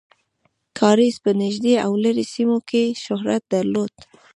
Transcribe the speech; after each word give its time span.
کاریز 0.77 1.15
په 1.25 1.31
نږدې 1.41 1.73
او 1.85 1.91
لرې 2.03 2.25
سیمو 2.33 2.59
کې 2.69 2.83
شهرت 3.03 3.41
درلود. 3.53 3.93